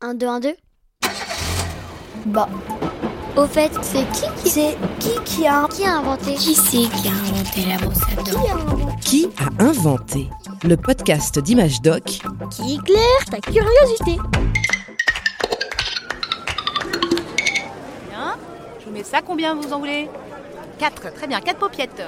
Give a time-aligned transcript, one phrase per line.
[0.00, 0.54] 1, 2, 1, 2
[2.26, 2.48] Bah,
[3.36, 6.34] Au fait, c'est qui qui c'est qui qui a qui a inventé?
[6.34, 9.00] Qui c'est qui a inventé la brosse à Qui dents a inventé?
[9.00, 10.30] Qui a inventé
[10.64, 12.04] le podcast d'Image Doc?
[12.50, 14.18] Qui éclaire ta curiosité?
[18.08, 18.36] Bien.
[18.80, 20.08] Je vous mets ça combien vous en voulez?
[20.78, 22.02] 4, très bien, 4 paupiettes.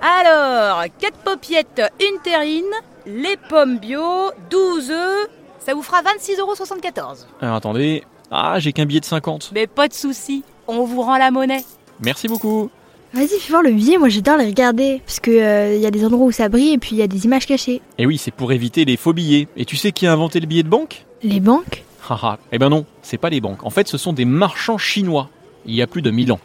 [0.00, 2.64] Alors, 4 paupiettes, une terrine,
[3.04, 5.28] les pommes bio, 12 œufs,
[5.64, 7.26] ça vous fera 26,74€.
[7.40, 9.50] Alors attendez, ah j'ai qu'un billet de 50.
[9.54, 11.64] Mais pas de souci, on vous rend la monnaie.
[12.00, 12.70] Merci beaucoup.
[13.12, 15.02] Vas-y, fais voir le billet, moi j'adore les regarder.
[15.04, 17.08] Parce que euh, y a des endroits où ça brille et puis il y a
[17.08, 17.82] des images cachées.
[17.98, 19.48] Et oui, c'est pour éviter les faux billets.
[19.56, 21.04] Et tu sais qui a inventé le billet de banque?
[21.22, 21.82] Les banques?
[22.08, 23.64] Haha, eh ben non, c'est pas les banques.
[23.64, 25.28] En fait, ce sont des marchands chinois.
[25.66, 26.40] Il y a plus de 1000 ans.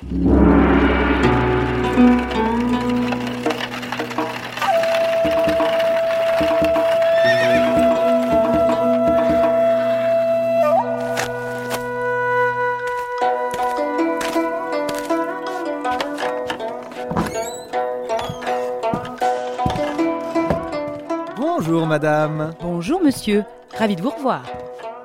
[21.75, 22.53] Bonjour madame.
[22.61, 23.43] Bonjour monsieur,
[23.77, 24.43] ravi de vous revoir.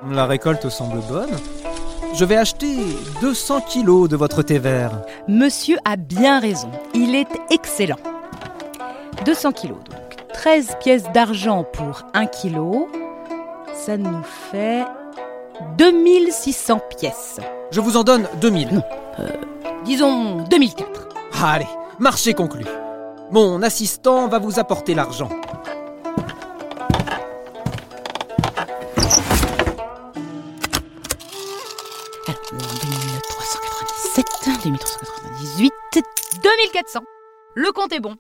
[0.08, 1.36] La récolte semble bonne.
[2.14, 2.76] Je vais acheter
[3.20, 4.92] 200 kilos de votre thé vert.
[5.26, 7.96] Monsieur a bien raison, il est excellent.
[9.24, 12.88] 200 kilos, donc 13 pièces d'argent pour 1 kilo,
[13.74, 14.84] ça nous fait
[15.76, 17.40] 2600 pièces.
[17.72, 18.80] Je vous en donne 2000.
[19.84, 21.08] Disons 2004.
[21.42, 21.66] Allez,
[21.98, 22.64] marché conclu.
[23.32, 25.30] Mon assistant va vous apporter l'argent.
[34.62, 35.72] 2397, 2398,
[36.42, 37.00] 2400.
[37.54, 38.16] Le compte est bon.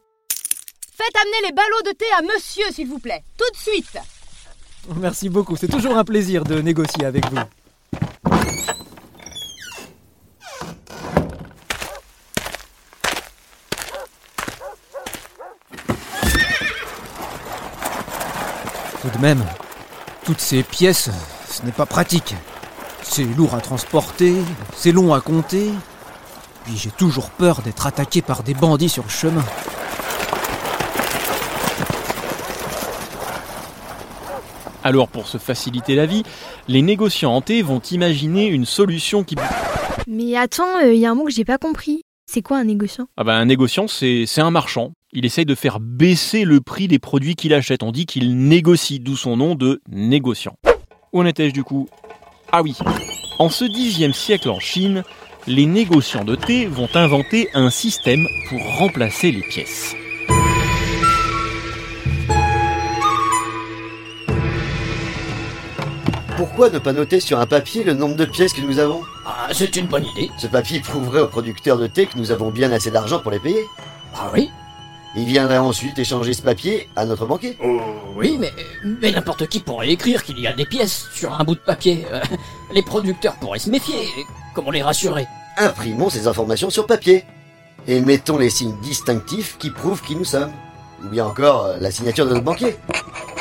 [0.96, 3.22] Faites amener les ballots de thé à monsieur, s'il vous plaît.
[3.36, 3.98] Tout de suite.
[4.96, 7.38] Merci beaucoup, c'est toujours un plaisir de négocier avec vous.
[19.02, 19.44] Tout de même,
[20.24, 21.10] toutes ces pièces,
[21.50, 22.34] ce n'est pas pratique.
[23.02, 24.36] C'est lourd à transporter,
[24.76, 25.70] c'est long à compter.
[26.70, 29.44] Puis j'ai toujours peur d'être attaqué par des bandits sur le chemin.
[34.84, 36.22] Alors pour se faciliter la vie,
[36.68, 39.34] les négociants thé vont imaginer une solution qui...
[40.06, 42.02] Mais attends, il y a un mot que j'ai pas compris.
[42.30, 43.06] C'est quoi un négociant?
[43.16, 44.92] Ah ben un négociant, c'est c'est un marchand.
[45.12, 47.82] Il essaye de faire baisser le prix des produits qu'il achète.
[47.82, 50.54] On dit qu'il négocie, d'où son nom de négociant.
[51.12, 51.88] Où en étais-je du coup?
[52.52, 52.76] Ah oui.
[53.40, 55.02] En ce dixième siècle en Chine,
[55.50, 59.96] les négociants de thé vont inventer un système pour remplacer les pièces.
[66.36, 69.02] Pourquoi ne pas noter sur un papier le nombre de pièces que nous avons?
[69.26, 70.30] Ah, c'est une bonne idée.
[70.38, 73.40] Ce papier prouverait aux producteurs de thé que nous avons bien assez d'argent pour les
[73.40, 73.64] payer.
[74.14, 74.48] Ah oui?
[75.16, 77.58] Ils viendraient ensuite échanger ce papier à notre banquier.
[77.62, 77.80] Oh,
[78.14, 78.52] Oui, mais,
[78.84, 82.06] mais n'importe qui pourrait écrire qu'il y a des pièces sur un bout de papier.
[82.12, 82.20] Euh,
[82.72, 84.06] Les producteurs pourraient se méfier.
[84.54, 85.26] Comment les rassurer?
[85.60, 87.22] Imprimons ces informations sur papier.
[87.86, 90.50] Et mettons les signes distinctifs qui prouvent qui nous sommes.
[91.04, 92.78] Ou bien encore euh, la signature de notre banquier.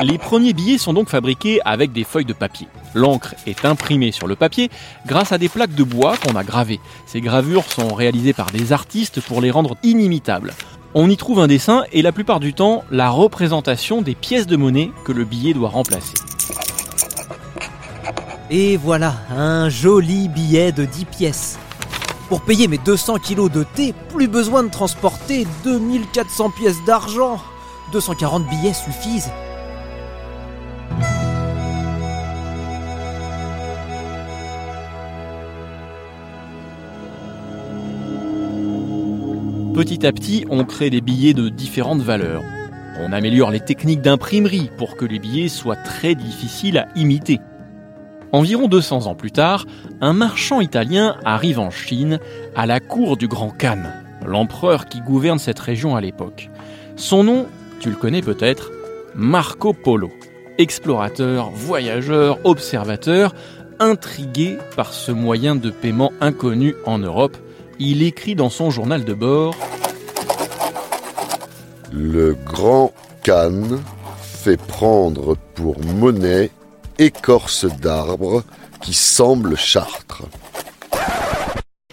[0.02, 2.68] Les premiers billets sont donc fabriqués avec des feuilles de papier.
[2.94, 4.70] L'encre est imprimée sur le papier
[5.06, 6.82] grâce à des plaques de bois qu'on a gravées.
[7.06, 10.54] Ces gravures sont réalisées par des artistes pour les rendre inimitables.
[10.94, 14.58] On y trouve un dessin et la plupart du temps la représentation des pièces de
[14.58, 16.16] monnaie que le billet doit remplacer.
[18.50, 21.60] Et voilà, un joli billet de 10 pièces.
[22.30, 27.40] Pour payer mes 200 kilos de thé, plus besoin de transporter 2400 pièces d'argent.
[27.92, 29.32] 240 billets suffisent.
[39.74, 42.44] Petit à petit, on crée des billets de différentes valeurs.
[43.00, 47.40] On améliore les techniques d'imprimerie pour que les billets soient très difficiles à imiter.
[48.32, 49.66] Environ 200 ans plus tard,
[50.02, 52.20] un marchand italien arrive en Chine
[52.56, 53.82] à la cour du grand Khan,
[54.26, 56.50] l'empereur qui gouverne cette région à l'époque.
[56.96, 57.48] Son nom,
[57.80, 58.72] tu le connais peut-être,
[59.16, 60.12] Marco Polo.
[60.60, 63.34] Explorateur, voyageur, observateur,
[63.80, 67.38] intrigué par ce moyen de paiement inconnu en Europe,
[67.80, 69.56] il écrit dans son journal de bord
[71.92, 72.92] Le grand
[73.24, 73.80] Khan
[74.22, 76.52] fait prendre pour monnaie
[77.00, 78.44] écorce d'arbre
[78.82, 80.24] qui semble chartre.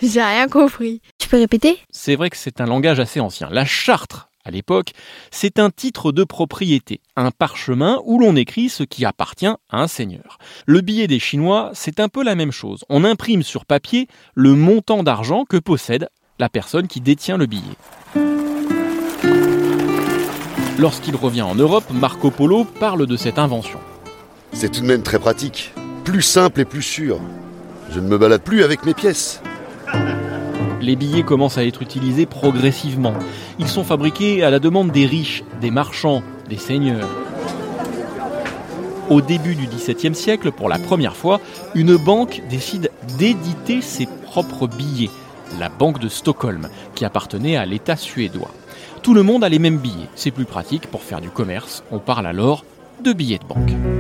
[0.03, 1.01] J'ai rien compris.
[1.19, 1.79] Tu peux répéter?
[1.91, 3.49] C'est vrai que c'est un langage assez ancien.
[3.51, 4.91] La chartre À l'époque,
[5.31, 9.87] c'est un titre de propriété, un parchemin où l'on écrit ce qui appartient à un
[9.87, 10.39] seigneur.
[10.67, 12.85] Le billet des Chinois, c'est un peu la même chose.
[12.89, 17.63] On imprime sur papier le montant d'argent que possède la personne qui détient le billet.
[20.79, 23.81] Lorsqu'il revient en Europe, Marco Polo parle de cette invention.
[24.59, 27.21] C'est tout de même très pratique, plus simple et plus sûr.
[27.91, 29.43] Je ne me balade plus avec mes pièces.
[30.81, 33.13] Les billets commencent à être utilisés progressivement.
[33.59, 37.07] Ils sont fabriqués à la demande des riches, des marchands, des seigneurs.
[39.11, 41.39] Au début du XVIIe siècle, pour la première fois,
[41.75, 45.11] une banque décide d'éditer ses propres billets,
[45.61, 48.51] la Banque de Stockholm, qui appartenait à l'État suédois.
[49.03, 51.99] Tout le monde a les mêmes billets, c'est plus pratique pour faire du commerce, on
[51.99, 52.65] parle alors
[53.05, 53.96] de billets de banque.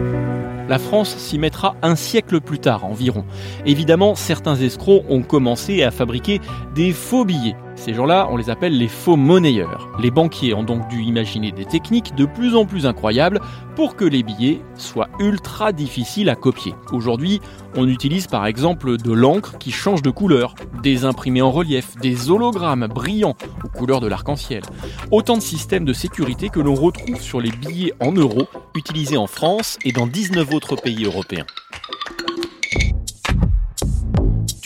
[0.69, 3.25] La France s'y mettra un siècle plus tard environ.
[3.67, 6.41] Évidemment, certains escrocs ont commencé à fabriquer
[6.75, 7.57] des faux billets.
[7.77, 9.89] Ces gens-là, on les appelle les faux monnayeurs.
[10.01, 13.41] Les banquiers ont donc dû imaginer des techniques de plus en plus incroyables
[13.77, 16.75] pour que les billets soient ultra difficiles à copier.
[16.91, 17.41] Aujourd'hui,
[17.77, 22.31] on utilise par exemple de l'encre qui change de couleur, des imprimés en relief, des
[22.31, 24.63] hologrammes brillants aux couleurs de l'arc-en-ciel.
[25.11, 29.27] Autant de systèmes de sécurité que l'on retrouve sur les billets en euros utilisés en
[29.27, 31.47] France et dans 19 autres pays européens.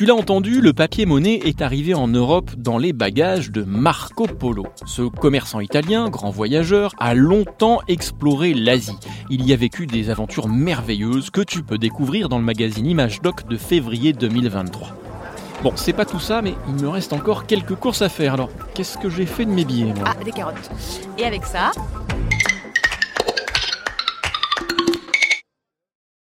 [0.00, 4.64] Tu l'as entendu, le papier-monnaie est arrivé en Europe dans les bagages de Marco Polo.
[4.86, 8.96] Ce commerçant italien, grand voyageur, a longtemps exploré l'Asie.
[9.28, 13.20] Il y a vécu des aventures merveilleuses que tu peux découvrir dans le magazine Image
[13.20, 14.88] Doc de février 2023.
[15.62, 18.32] Bon, c'est pas tout ça, mais il me reste encore quelques courses à faire.
[18.32, 20.70] Alors, qu'est-ce que j'ai fait de mes billets, Ah, des carottes.
[21.18, 21.72] Et avec ça,